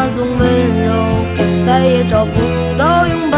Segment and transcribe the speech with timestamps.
[0.00, 0.48] 那种温
[0.84, 0.92] 柔，
[1.66, 2.30] 再也找不
[2.78, 3.37] 到拥抱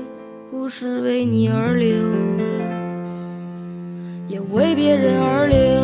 [0.61, 1.97] 不是为你而流，
[4.27, 5.80] 也为别人而流。